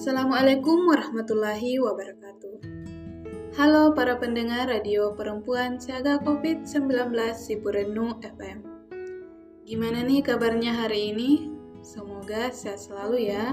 [0.00, 2.56] Assalamualaikum warahmatullahi wabarakatuh.
[3.52, 8.64] Halo para pendengar radio perempuan siaga COVID-19 Sipurenu FM.
[9.68, 11.52] Gimana nih kabarnya hari ini?
[11.84, 13.52] Semoga sehat selalu ya.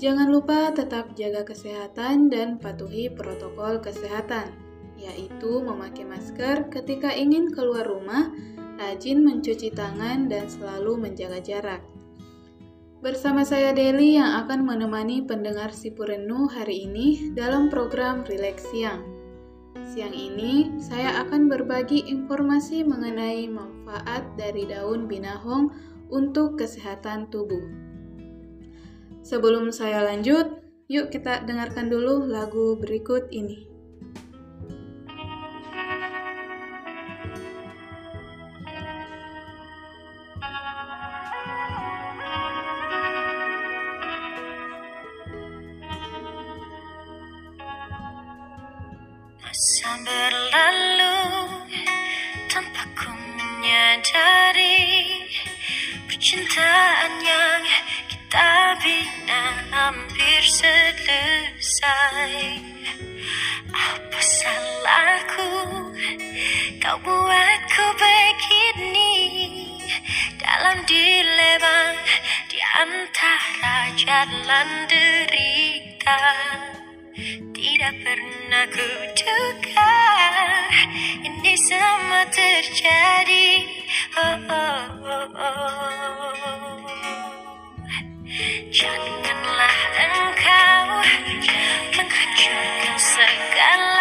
[0.00, 4.56] Jangan lupa tetap jaga kesehatan dan patuhi protokol kesehatan,
[4.96, 8.32] yaitu memakai masker ketika ingin keluar rumah,
[8.80, 11.84] rajin mencuci tangan, dan selalu menjaga jarak.
[12.96, 19.04] Bersama saya Deli yang akan menemani pendengar Sipurenu hari ini dalam program Relax Siang.
[19.92, 25.68] Siang ini saya akan berbagi informasi mengenai manfaat dari daun binahong
[26.08, 27.68] untuk kesehatan tubuh.
[29.20, 33.75] Sebelum saya lanjut, yuk kita dengarkan dulu lagu berikut ini.
[77.76, 79.92] Tidak pernah ku duga
[81.28, 83.68] Ini semua terjadi
[84.16, 86.80] oh, oh, oh, oh.
[88.72, 91.04] Janganlah engkau
[92.00, 93.95] menghancurkan segala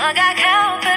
[0.00, 0.89] semoga kau perbaiki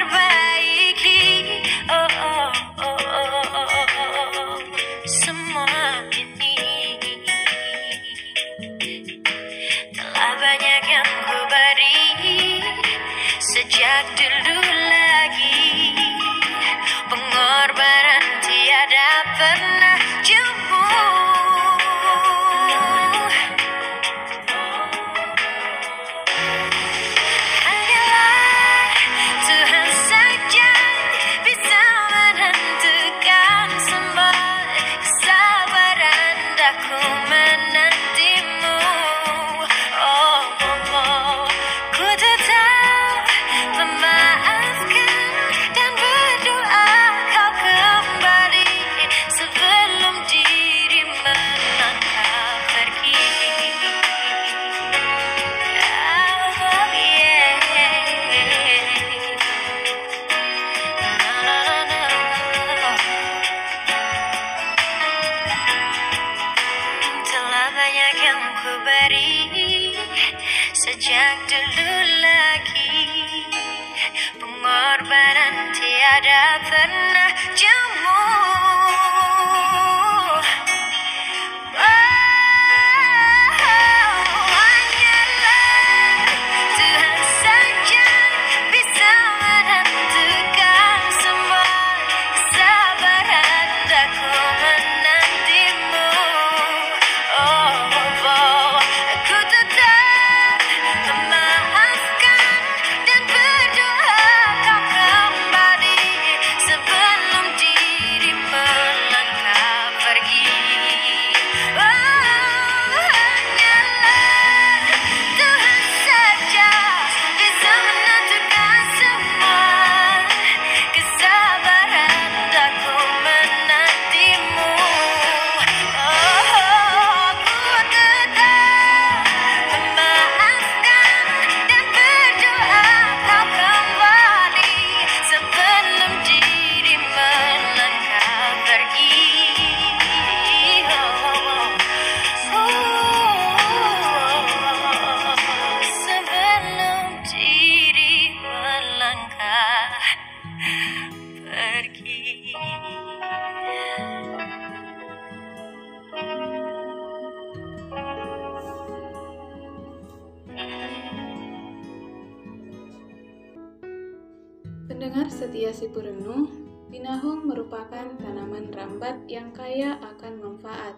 [165.93, 166.49] Sipurenu,
[166.89, 170.97] binahong merupakan tanaman rambat yang kaya akan manfaat.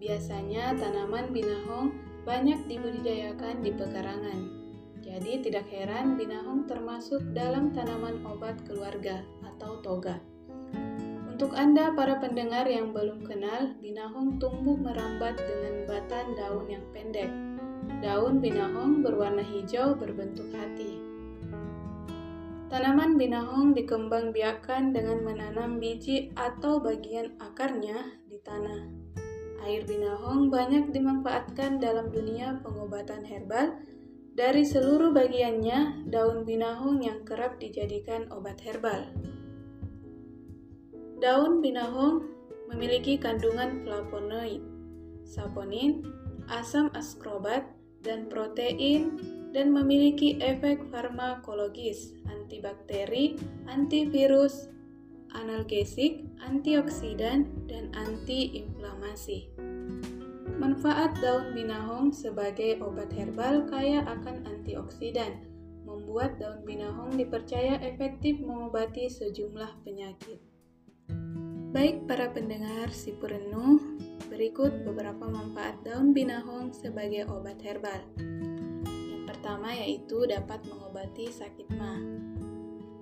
[0.00, 1.92] Biasanya tanaman binahong
[2.24, 4.40] banyak dibudidayakan di pekarangan.
[5.04, 10.16] Jadi tidak heran binahong termasuk dalam tanaman obat keluarga atau toga.
[11.28, 17.28] Untuk Anda para pendengar yang belum kenal, binahong tumbuh merambat dengan batan daun yang pendek.
[18.00, 21.03] Daun binahong berwarna hijau berbentuk hati.
[22.74, 28.90] Tanaman binahong dikembang biakan dengan menanam biji atau bagian akarnya di tanah.
[29.62, 33.78] Air binahong banyak dimanfaatkan dalam dunia pengobatan herbal.
[34.34, 39.06] Dari seluruh bagiannya, daun binahong yang kerap dijadikan obat herbal.
[41.22, 42.26] Daun binahong
[42.74, 44.66] memiliki kandungan flavonoid,
[45.22, 46.02] saponin,
[46.50, 47.70] asam askrobat,
[48.02, 49.14] dan protein
[49.54, 53.38] dan memiliki efek farmakologis, antibakteri,
[53.70, 54.66] antivirus,
[55.30, 59.54] analgesik, antioksidan, dan antiinflamasi.
[60.58, 65.38] Manfaat daun binahong sebagai obat herbal kaya akan antioksidan,
[65.86, 70.42] membuat daun binahong dipercaya efektif mengobati sejumlah penyakit.
[71.74, 73.82] Baik para pendengar si Purenu,
[74.30, 78.02] berikut beberapa manfaat daun binahong sebagai obat herbal
[79.44, 82.00] pertama yaitu dapat mengobati sakit ma.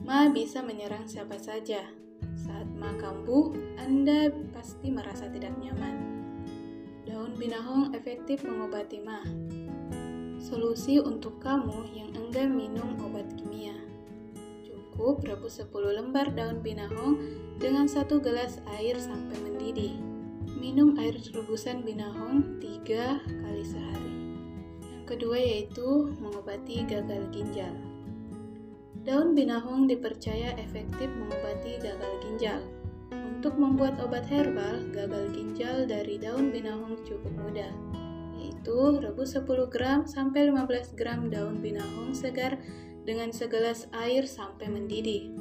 [0.02, 1.86] Ma bisa menyerang siapa saja.
[2.34, 6.02] Saat ma kambuh, Anda pasti merasa tidak nyaman.
[7.06, 9.22] Daun binahong efektif mengobati ma.
[10.42, 13.78] Solusi untuk kamu yang enggan minum obat kimia.
[14.66, 17.22] Cukup rebus 10 lembar daun binahong
[17.62, 19.94] dengan satu gelas air sampai mendidih.
[20.58, 24.11] Minum air rebusan binahong 3 kali sehari
[25.12, 27.76] kedua yaitu mengobati gagal ginjal.
[29.04, 32.64] Daun binahong dipercaya efektif mengobati gagal ginjal.
[33.12, 37.68] Untuk membuat obat herbal gagal ginjal dari daun binahong cukup mudah,
[38.40, 42.56] yaitu rebus 10 gram sampai 15 gram daun binahong segar
[43.04, 45.34] dengan segelas air sampai mendidih.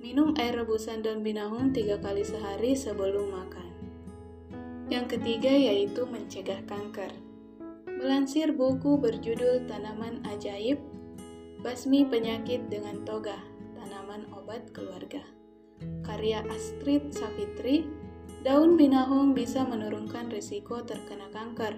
[0.00, 3.68] Minum air rebusan daun binahong tiga kali sehari sebelum makan.
[4.88, 7.27] Yang ketiga yaitu mencegah kanker.
[7.98, 10.78] Melansir buku berjudul Tanaman Ajaib,
[11.66, 13.34] Basmi Penyakit dengan Toga,
[13.74, 15.18] Tanaman Obat Keluarga.
[16.06, 17.90] Karya Astrid Savitri,
[18.46, 21.74] daun binahong bisa menurunkan risiko terkena kanker.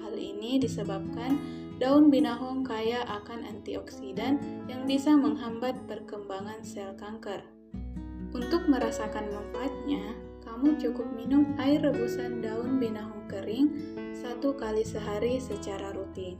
[0.00, 1.36] Hal ini disebabkan
[1.76, 4.40] daun binahong kaya akan antioksidan
[4.72, 7.44] yang bisa menghambat perkembangan sel kanker.
[8.32, 10.16] Untuk merasakan manfaatnya,
[10.58, 13.70] kamu cukup minum air rebusan daun binahong kering
[14.10, 16.34] satu kali sehari secara rutin.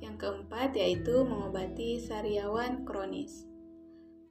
[0.00, 3.44] Yang keempat yaitu mengobati sariawan kronis.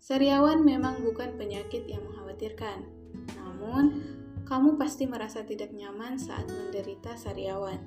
[0.02, 2.90] Sariawan memang bukan penyakit yang mengkhawatirkan,
[3.38, 4.02] namun
[4.50, 7.86] kamu pasti merasa tidak nyaman saat menderita sariawan.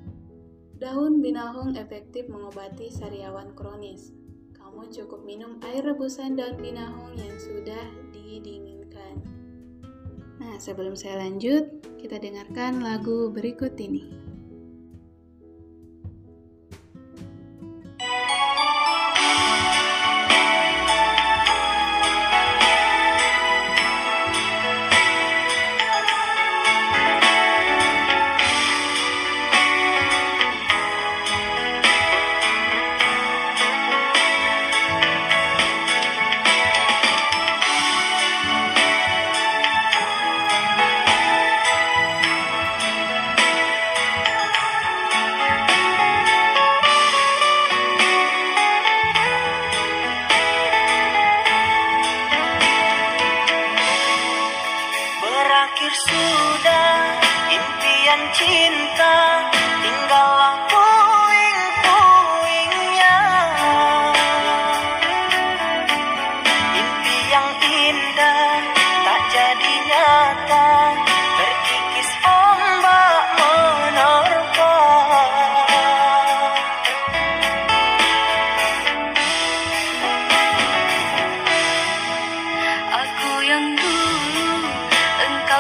[0.79, 4.15] Daun binahong efektif mengobati sariawan kronis.
[4.55, 7.83] Kamu cukup minum air rebusan daun binahong yang sudah
[8.15, 8.84] didinginkan.
[10.45, 14.24] Nah, sebelum saya lanjut, kita dengarkan lagu berikut ini.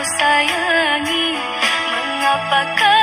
[0.04, 1.26] sayangi.
[1.88, 2.93] Mengapa kau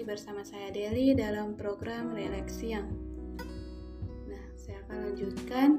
[0.00, 2.88] masih bersama saya Deli dalam program Relax Siang.
[4.32, 5.76] Nah, saya akan lanjutkan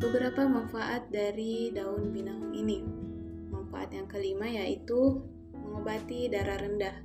[0.00, 2.80] beberapa manfaat dari daun binahong ini.
[3.52, 5.20] Manfaat yang kelima yaitu
[5.52, 6.96] mengobati darah rendah.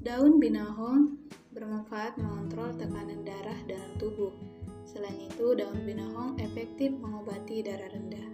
[0.00, 1.20] Daun binahong
[1.52, 4.32] bermanfaat mengontrol tekanan darah dalam tubuh.
[4.88, 8.28] Selain itu, daun binahong efektif mengobati darah rendah.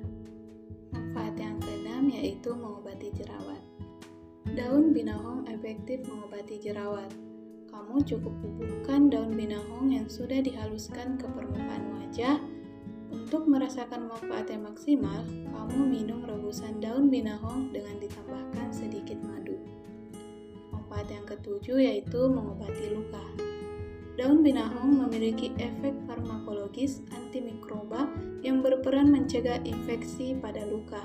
[0.94, 3.58] Manfaat yang keenam yaitu mengobati jerawat.
[4.46, 7.31] Daun binahong efektif mengobati jerawat.
[7.72, 12.36] Kamu cukup bubuhkan daun binahong yang sudah dihaluskan ke permukaan wajah.
[13.08, 19.56] Untuk merasakan manfaat yang maksimal, kamu minum rebusan daun binahong dengan ditambahkan sedikit madu.
[20.68, 23.24] Manfaat yang ketujuh yaitu mengobati luka.
[24.20, 28.04] Daun binahong memiliki efek farmakologis antimikroba
[28.44, 31.00] yang berperan mencegah infeksi pada luka.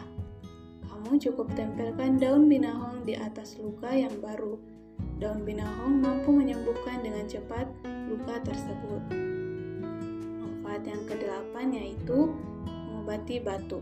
[0.83, 4.76] Kamu cukup tempelkan daun binahong di atas luka yang baru.
[5.17, 7.65] Daun binahong mampu menyembuhkan dengan cepat
[8.05, 9.01] luka tersebut.
[10.37, 12.37] Manfaat yang kedelapan yaitu
[12.69, 13.81] mengobati batuk.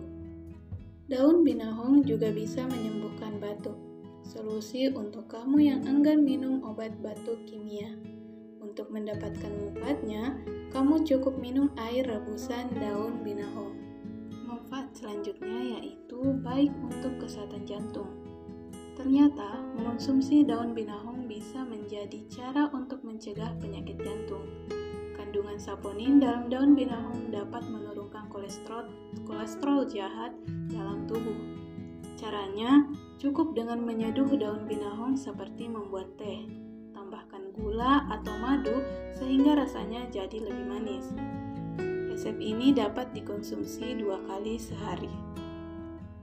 [1.12, 3.76] Daun binahong juga bisa menyembuhkan batuk.
[4.24, 7.92] Solusi untuk kamu yang enggan minum obat batuk kimia.
[8.64, 10.40] Untuk mendapatkan manfaatnya,
[10.72, 13.76] kamu cukup minum air rebusan daun binahong.
[14.48, 18.25] Manfaat selanjutnya yaitu baik untuk kesehatan jantung.
[18.96, 24.48] Ternyata, mengonsumsi daun binahong bisa menjadi cara untuk mencegah penyakit jantung.
[25.20, 28.88] Kandungan saponin dalam daun binahong dapat menurunkan kolesterol
[29.28, 30.32] kolesterol jahat
[30.72, 31.36] dalam tubuh.
[32.16, 32.88] Caranya,
[33.20, 36.48] cukup dengan menyeduh daun binahong seperti membuat teh.
[36.96, 38.80] Tambahkan gula atau madu
[39.12, 41.12] sehingga rasanya jadi lebih manis.
[42.16, 45.12] Resep ini dapat dikonsumsi dua kali sehari.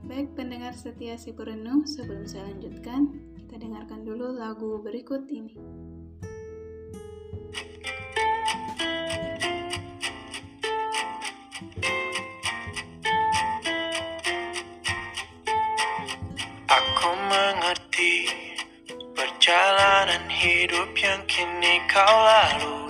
[0.03, 3.07] Baik pendengar setia si perenung, sebelum saya lanjutkan,
[3.39, 5.55] kita dengarkan dulu lagu berikut ini.
[16.67, 18.27] Aku mengerti
[19.15, 22.82] perjalanan hidup yang kini kau lalui.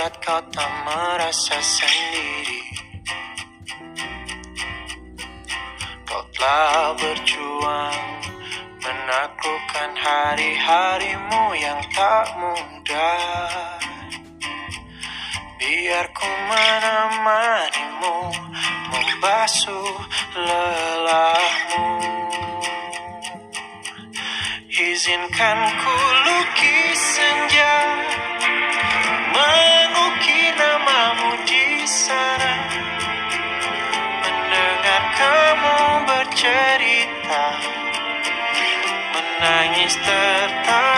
[0.00, 2.64] Meski berat kau tak merasa sendiri.
[6.08, 8.00] Kau telah berjuang
[8.80, 13.76] Menaklukkan hari-harimu yang tak mudah.
[15.60, 18.16] Biar ku menemanimu
[18.88, 20.00] Membasuh
[20.32, 21.88] lelahmu.
[24.64, 25.92] Izinkan ku
[26.24, 27.76] lukis senja
[39.80, 40.89] Menangis tertawa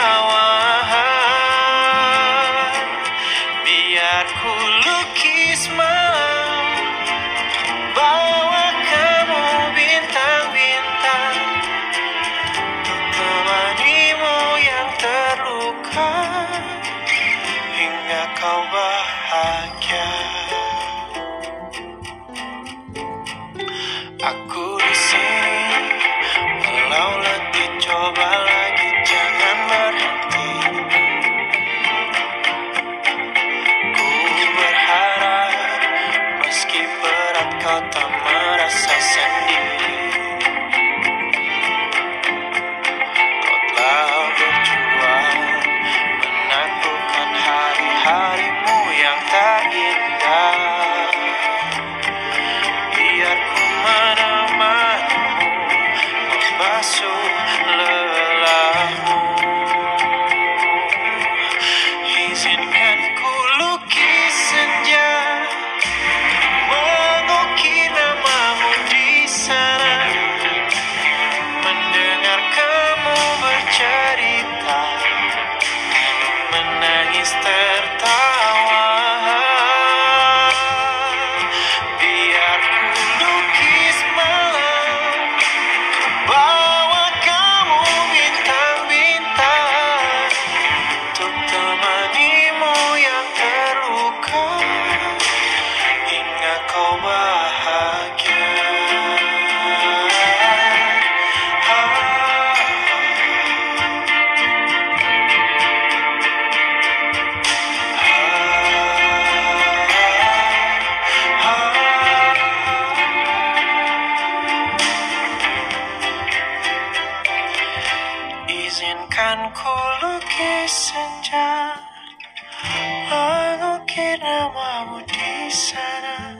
[125.52, 126.32] sana.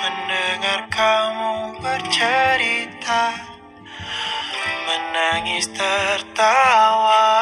[0.00, 3.36] Mendengar kamu bercerita
[4.88, 7.39] Menangis tertawa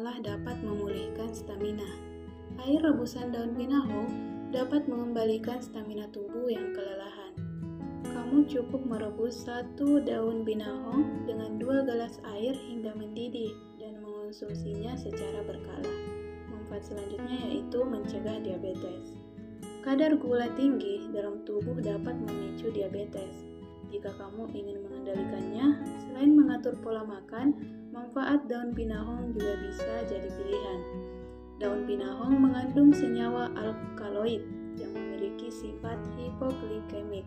[0.00, 1.84] ialah dapat memulihkan stamina.
[2.64, 4.08] Air rebusan daun binahong
[4.48, 7.36] dapat mengembalikan stamina tubuh yang kelelahan.
[8.08, 15.44] Kamu cukup merebus satu daun binahong dengan dua gelas air hingga mendidih dan mengonsumsinya secara
[15.44, 15.92] berkala.
[16.48, 19.20] Manfaat selanjutnya yaitu mencegah diabetes.
[19.84, 23.44] Kadar gula tinggi dalam tubuh dapat memicu diabetes.
[23.92, 25.66] Jika kamu ingin mengendalikannya,
[26.08, 30.80] selain mengatur pola makan, manfaat daun pinahong juga bisa jadi pilihan.
[31.60, 34.46] Daun pinahong mengandung senyawa alkaloid
[34.78, 37.26] yang memiliki sifat hipoglikemik.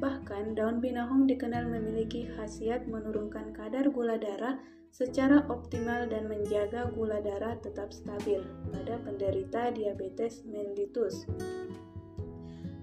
[0.00, 4.56] Bahkan, daun pinahong dikenal memiliki khasiat menurunkan kadar gula darah
[4.94, 8.40] secara optimal dan menjaga gula darah tetap stabil
[8.72, 11.28] pada penderita diabetes mellitus.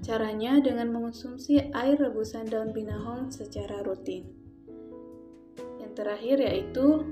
[0.03, 4.42] Caranya dengan mengonsumsi air rebusan daun binahong secara rutin.
[5.93, 7.05] Terakhir yaitu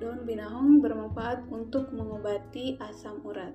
[0.00, 3.52] daun binahong bermanfaat untuk mengobati asam urat.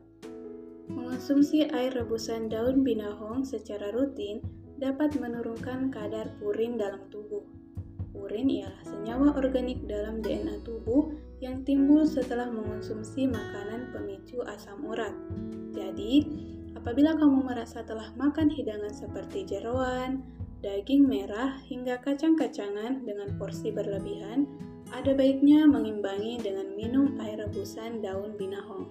[0.88, 4.40] Mengonsumsi air rebusan daun binahong secara rutin
[4.78, 7.44] dapat menurunkan kadar purin dalam tubuh.
[8.14, 11.12] Purin ialah senyawa organik dalam DNA tubuh
[11.44, 15.14] yang timbul setelah mengonsumsi makanan pemicu asam urat.
[15.74, 16.26] Jadi,
[16.74, 20.24] apabila kamu merasa telah makan hidangan seperti jeroan,
[20.62, 24.50] daging merah, hingga kacang-kacangan dengan porsi berlebihan,
[24.96, 28.88] ada baiknya mengimbangi dengan minum air rebusan daun binahong.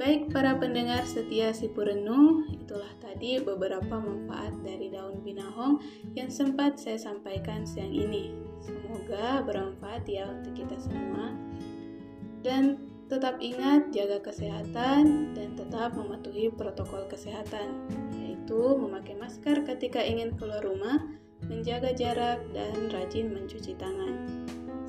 [0.00, 5.76] Baik para pendengar setia si Purenu, itulah tadi beberapa manfaat dari daun binahong
[6.16, 8.32] yang sempat saya sampaikan siang ini.
[8.64, 11.36] Semoga bermanfaat ya untuk kita semua.
[12.40, 12.80] Dan
[13.12, 17.84] tetap ingat jaga kesehatan dan tetap mematuhi protokol kesehatan,
[18.50, 20.98] yaitu memakai masker ketika ingin keluar rumah,
[21.46, 24.26] menjaga jarak, dan rajin mencuci tangan.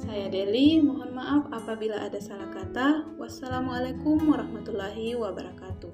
[0.01, 3.05] Saya Deli, mohon maaf apabila ada salah kata.
[3.21, 5.93] Wassalamualaikum warahmatullahi wabarakatuh.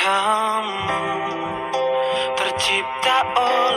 [0.00, 0.96] Kamu
[2.40, 3.69] tercipta olehnya